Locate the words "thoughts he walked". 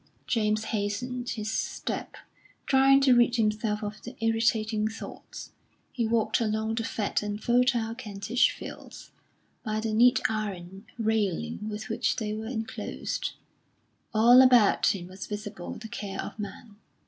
4.87-6.41